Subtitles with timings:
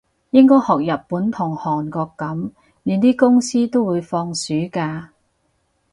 [0.31, 2.49] 應該學日本同韓國噉，
[2.81, 5.11] 連啲公司都會放暑假